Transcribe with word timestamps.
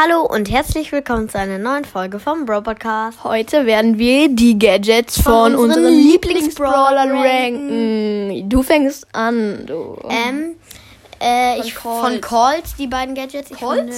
Hallo 0.00 0.22
und 0.22 0.48
herzlich 0.50 0.92
willkommen 0.92 1.28
zu 1.28 1.38
einer 1.38 1.58
neuen 1.58 1.84
Folge 1.84 2.20
vom 2.20 2.46
Bro 2.46 2.62
Podcast. 2.62 3.24
Heute 3.24 3.66
werden 3.66 3.98
wir 3.98 4.28
die 4.28 4.56
Gadgets 4.58 5.20
von, 5.20 5.32
Von 5.32 5.54
unseren 5.56 5.84
unseren 5.86 5.94
Lieblingsbrawlern 5.94 7.08
Lieblingsbrawlern 7.16 8.30
ranken. 8.30 8.48
Du 8.48 8.62
fängst 8.62 9.06
an, 9.12 9.66
du. 9.66 9.98
Ähm, 10.08 10.54
äh, 11.20 11.56
Von 11.56 11.66
ich 11.66 11.74
Colt. 11.74 12.00
von 12.00 12.20
Colt 12.20 12.64
die 12.78 12.86
beiden 12.86 13.14
Gadgets. 13.16 13.50
Ich 13.50 13.58
Colt? 13.58 13.78
Finde, 13.80 13.96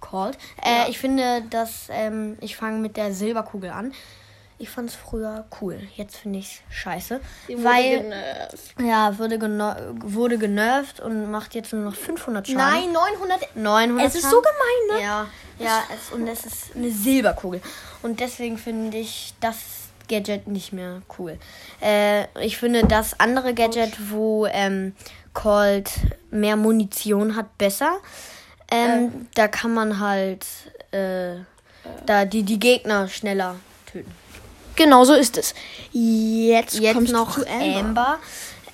Colt. 0.00 0.38
Äh, 0.62 0.90
Ich 0.90 0.98
finde, 0.98 1.42
dass 1.48 1.88
ähm, 1.90 2.36
ich 2.42 2.54
fange 2.56 2.78
mit 2.78 2.96
der 2.98 3.14
Silberkugel 3.14 3.70
an. 3.70 3.92
Ich 4.60 4.70
fand 4.70 4.90
es 4.90 4.96
früher 4.96 5.44
cool. 5.60 5.80
Jetzt 5.94 6.16
finde 6.16 6.40
ich 6.40 6.62
es 6.68 6.76
scheiße, 6.76 7.20
weil 7.58 8.12
ja 8.84 9.16
wurde 9.18 9.38
wurde 10.04 10.36
genervt 10.38 10.98
und 11.00 11.30
macht 11.30 11.54
jetzt 11.54 11.72
nur 11.72 11.82
noch 11.84 11.94
500 11.94 12.46
Schaden. 12.46 12.58
Nein, 12.58 12.92
900. 12.92 13.56
900 13.56 14.06
Es 14.06 14.14
ist 14.16 14.22
Schaden. 14.22 14.30
so 14.36 14.42
gemein, 14.42 14.98
ne? 14.98 15.04
Ja, 15.04 15.26
ja, 15.60 15.82
es, 15.94 16.12
und 16.12 16.26
es 16.26 16.44
ist 16.44 16.76
eine 16.76 16.90
Silberkugel. 16.90 17.60
Und 18.02 18.18
deswegen 18.20 18.58
finde 18.58 18.98
ich 18.98 19.34
das 19.40 19.56
Gadget 20.08 20.48
nicht 20.48 20.72
mehr 20.72 21.02
cool. 21.18 21.38
Äh, 21.80 22.24
ich 22.44 22.56
finde 22.58 22.84
das 22.84 23.18
andere 23.20 23.54
Gadget, 23.54 24.10
wo 24.10 24.46
ähm, 24.46 24.94
Colt 25.34 25.90
mehr 26.30 26.56
Munition 26.56 27.36
hat, 27.36 27.56
besser. 27.58 27.98
Ähm, 28.70 29.28
Da 29.34 29.46
kann 29.48 29.72
man 29.72 30.00
halt 30.00 30.44
äh, 30.90 31.36
da 32.06 32.24
die, 32.24 32.42
die 32.42 32.58
Gegner 32.58 33.08
schneller 33.08 33.56
töten. 33.90 34.10
Genau 34.78 35.04
so 35.04 35.12
ist 35.14 35.36
es. 35.36 35.54
Jetzt, 35.92 36.78
Jetzt 36.78 36.94
kommst 36.94 37.12
noch 37.12 37.34
zu 37.34 37.46
Amber. 37.46 37.78
Amber. 37.80 38.18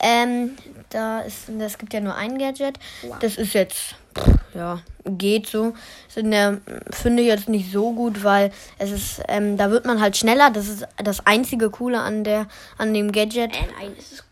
Ähm, 0.01 0.51
da 0.91 1.21
ist, 1.21 1.47
das 1.59 1.79
gibt 1.79 1.95
ja 1.95 2.01
nur 2.01 2.15
ein 2.15 2.39
Gadget. 2.39 2.79
Das 3.21 3.37
ist 3.37 3.55
jetzt, 3.55 3.95
ja, 4.55 4.81
geht 5.07 5.47
so. 5.47 5.73
Finde 6.09 6.53
ich 7.23 7.27
jetzt 7.27 7.49
nicht 7.49 7.73
so 7.73 7.93
gut, 7.93 8.23
weil 8.23 8.53
es 8.79 8.91
ist, 8.91 9.23
ähm, 9.29 9.57
da 9.57 9.71
wird 9.71 9.87
man 9.87 10.01
halt 10.03 10.17
schneller. 10.19 10.51
Das 10.51 10.69
ist 10.69 10.87
das 11.03 11.27
einzige 11.27 11.71
Coole 11.71 12.01
an 12.01 12.23
der, 12.23 12.49
an 12.77 12.93
dem 12.93 13.11
Gadget. 13.11 13.55
Äh, 13.55 13.67
nein, 13.79 13.93
es 13.99 14.13
ist. 14.13 14.25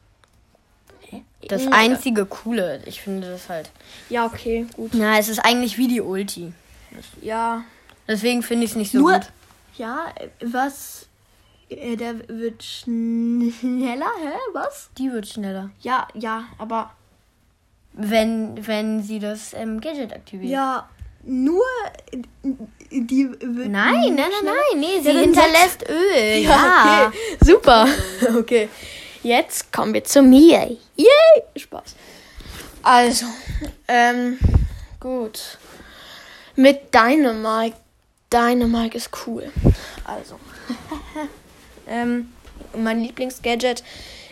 Das 1.48 1.66
einzige 1.72 2.26
Coole. 2.26 2.82
Ich 2.84 3.00
finde 3.00 3.30
das 3.30 3.48
halt. 3.48 3.70
Ja, 4.10 4.26
okay, 4.26 4.66
gut. 4.76 4.92
Na, 4.94 5.18
es 5.18 5.28
ist 5.28 5.40
eigentlich 5.40 5.76
wie 5.78 5.88
die 5.88 6.00
Ulti. 6.00 6.52
Ja. 7.20 7.64
Deswegen 8.06 8.42
finde 8.42 8.64
ich 8.64 8.72
es 8.72 8.76
nicht 8.76 8.92
so 8.92 8.98
Nur. 8.98 9.14
gut. 9.14 9.32
Ja, 9.76 10.06
was. 10.40 11.08
Äh, 11.78 11.96
Der 11.96 12.28
wird 12.28 12.62
schneller, 12.62 14.10
hä? 14.20 14.32
Was? 14.52 14.90
Die 14.98 15.12
wird 15.12 15.26
schneller. 15.26 15.70
Ja, 15.80 16.08
ja, 16.14 16.44
aber. 16.58 16.92
Wenn, 17.94 18.66
wenn 18.66 19.02
sie 19.02 19.18
das 19.18 19.52
ähm, 19.52 19.80
Gadget 19.80 20.12
aktiviert. 20.14 20.50
Ja, 20.50 20.88
nur. 21.24 21.64
Die 22.90 23.28
wird. 23.28 23.68
Nein, 23.68 24.14
nein, 24.14 24.16
nein, 24.16 24.30
nein. 24.44 24.80
Nee, 24.80 25.00
sie 25.00 25.10
Ja, 25.10 25.20
hinterlässt 25.20 25.88
Öl. 25.88 26.42
Ja. 26.42 26.48
Ja, 26.48 27.06
okay. 27.08 27.18
Super. 27.44 27.86
Okay. 28.38 28.68
Jetzt 29.22 29.72
kommen 29.72 29.94
wir 29.94 30.02
zu 30.02 30.20
mir. 30.22 30.76
Yay! 30.96 31.42
Spaß. 31.56 31.94
Also, 32.82 33.26
ähm, 33.86 34.36
gut. 34.98 35.58
Mit 36.56 36.92
Dynamite. 36.92 37.76
Dynamite 38.32 38.96
ist 38.96 39.10
cool. 39.26 39.52
Also. 40.04 40.40
ähm, 41.86 42.32
mein 42.76 43.02
Lieblingsgadget 43.02 43.82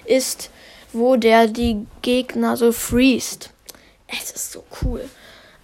ist, 0.04 0.50
wo 0.92 1.16
der 1.16 1.46
die 1.46 1.86
Gegner 2.02 2.56
so 2.56 2.72
freest. 2.72 3.50
Es 4.06 4.30
ist 4.30 4.52
so 4.52 4.64
cool. 4.82 5.08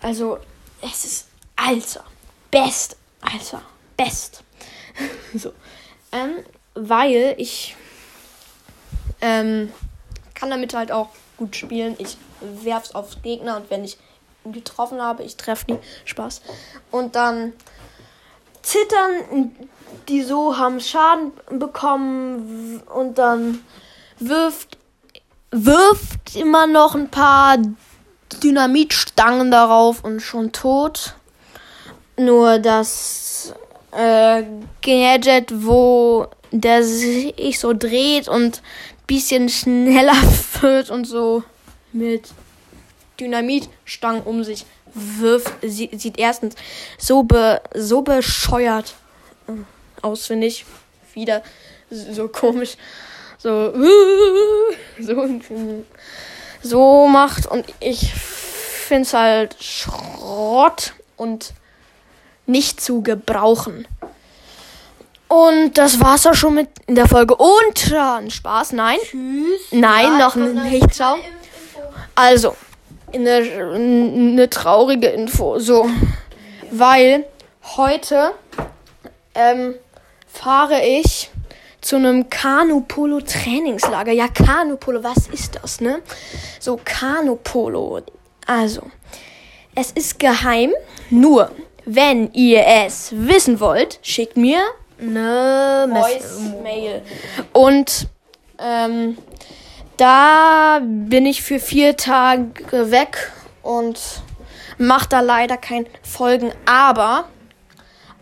Also, 0.00 0.38
es 0.82 1.04
ist 1.04 1.28
Alter. 1.56 2.04
Best. 2.50 2.96
Alter. 3.20 3.62
Best. 3.96 4.42
so. 5.34 5.52
Ähm, 6.12 6.44
weil 6.74 7.34
ich 7.38 7.74
ähm, 9.20 9.72
kann 10.34 10.50
damit 10.50 10.74
halt 10.74 10.92
auch 10.92 11.08
gut 11.36 11.56
spielen. 11.56 11.96
Ich 11.98 12.16
werf's 12.40 12.94
auf 12.94 13.22
Gegner 13.22 13.56
und 13.56 13.70
wenn 13.70 13.84
ich 13.84 13.98
getroffen 14.44 15.02
habe, 15.02 15.22
ich 15.24 15.36
treffe 15.36 15.66
die. 15.66 15.78
Spaß. 16.04 16.42
Und 16.90 17.16
dann 17.16 17.52
zittern 18.66 19.52
die 20.08 20.22
so, 20.22 20.56
haben 20.56 20.80
Schaden 20.80 21.32
bekommen 21.50 22.82
und 22.94 23.18
dann 23.18 23.60
wirft 24.18 24.78
wirft 25.50 26.36
immer 26.36 26.66
noch 26.66 26.94
ein 26.94 27.08
paar 27.08 27.56
Dynamitstangen 28.42 29.50
darauf 29.50 30.04
und 30.04 30.20
schon 30.20 30.52
tot. 30.52 31.14
Nur 32.16 32.58
das 32.58 33.54
äh, 33.92 34.42
Gadget, 34.82 35.64
wo 35.64 36.26
der 36.50 36.82
sich 36.82 37.58
so 37.58 37.72
dreht 37.72 38.28
und 38.28 38.62
bisschen 39.06 39.48
schneller 39.48 40.20
wird 40.60 40.90
und 40.90 41.04
so 41.06 41.42
mit 41.92 42.28
Dynamitstangen 43.18 44.22
um 44.22 44.44
sich 44.44 44.66
wirft, 44.96 45.52
sie, 45.62 45.90
sieht 45.92 46.18
erstens 46.18 46.54
so 46.98 47.22
be, 47.22 47.60
so 47.74 48.02
bescheuert 48.02 48.94
äh, 49.48 49.52
aus, 50.02 50.26
finde 50.26 50.46
ich. 50.46 50.64
Wieder 51.14 51.42
so 51.90 52.28
komisch. 52.28 52.76
So, 53.38 53.72
so, 54.98 55.28
so 56.62 57.06
macht 57.06 57.46
und 57.46 57.64
ich 57.80 58.12
finde 58.14 59.02
es 59.02 59.14
halt 59.14 59.56
Schrott 59.62 60.94
und 61.16 61.52
nicht 62.46 62.80
zu 62.80 63.02
gebrauchen. 63.02 63.86
Und 65.28 65.76
das 65.76 66.00
war's 66.00 66.26
auch 66.26 66.34
schon 66.34 66.54
mit 66.54 66.68
in 66.86 66.94
der 66.94 67.08
Folge. 67.08 67.34
Und 67.34 67.92
äh, 67.92 68.30
Spaß, 68.30 68.72
nein. 68.72 68.98
Tschüss. 69.02 69.60
Nein, 69.72 70.18
noch 70.18 70.34
kommt 70.34 70.70
nicht. 70.70 70.94
Ciao. 70.94 71.16
Also, 72.14 72.56
eine, 73.12 73.34
eine 73.74 74.50
traurige 74.50 75.08
Info. 75.08 75.58
So, 75.58 75.86
weil 76.70 77.24
heute 77.76 78.32
ähm, 79.34 79.74
fahre 80.26 80.84
ich 80.84 81.30
zu 81.80 81.96
einem 81.96 82.28
Kanu-Polo-Trainingslager. 82.28 84.12
Ja, 84.12 84.28
Kanu-Polo, 84.28 85.04
was 85.04 85.28
ist 85.28 85.60
das, 85.62 85.80
ne? 85.80 86.00
So, 86.58 86.80
Kanu-Polo. 86.84 88.02
Also, 88.46 88.82
es 89.74 89.92
ist 89.92 90.18
geheim. 90.18 90.72
Nur, 91.10 91.50
wenn 91.84 92.32
ihr 92.32 92.64
es 92.66 93.12
wissen 93.14 93.60
wollt, 93.60 94.00
schickt 94.02 94.36
mir 94.36 94.60
Ne, 94.98 95.88
Voice-Mail. 95.92 97.02
Und 97.52 98.08
ähm, 98.58 99.18
da 99.96 100.80
bin 100.82 101.26
ich 101.26 101.42
für 101.42 101.58
vier 101.58 101.96
Tage 101.96 102.90
weg 102.90 103.32
und 103.62 103.98
mache 104.78 105.08
da 105.08 105.20
leider 105.20 105.56
keine 105.56 105.86
Folgen. 106.02 106.52
Aber, 106.66 107.24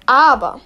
aber, 0.06 0.60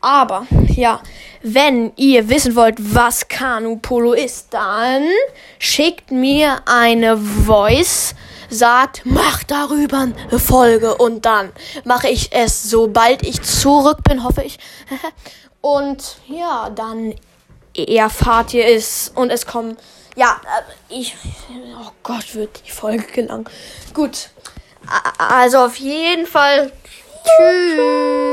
aber, 0.00 0.46
ja, 0.68 1.00
wenn 1.42 1.92
ihr 1.96 2.28
wissen 2.28 2.54
wollt, 2.56 2.76
was 2.78 3.28
Kanu 3.28 3.76
Polo 3.76 4.12
ist, 4.12 4.54
dann 4.54 5.04
schickt 5.58 6.10
mir 6.10 6.60
eine 6.66 7.16
Voice, 7.16 8.14
sagt, 8.48 9.02
mach 9.04 9.42
darüber 9.44 9.98
eine 9.98 10.38
Folge 10.38 10.94
und 10.94 11.24
dann 11.24 11.50
mache 11.84 12.08
ich 12.08 12.32
es, 12.32 12.70
sobald 12.70 13.22
ich 13.22 13.42
zurück 13.42 13.98
bin, 14.08 14.22
hoffe 14.22 14.42
ich. 14.42 14.58
und 15.60 16.18
ja, 16.28 16.70
dann 16.70 17.14
erfahrt 17.76 18.54
ihr 18.54 18.66
es 18.66 19.12
und 19.14 19.30
es 19.30 19.46
kommen, 19.46 19.76
ja, 20.16 20.40
äh, 20.44 20.94
ich, 20.94 21.14
oh 21.78 21.90
Gott, 22.02 22.34
wird 22.34 22.62
die 22.66 22.70
Folge 22.70 23.04
gelang. 23.04 23.48
Gut, 23.92 24.30
also 25.18 25.58
auf 25.58 25.76
jeden 25.76 26.26
Fall, 26.26 26.72
tschüss. 27.22 28.25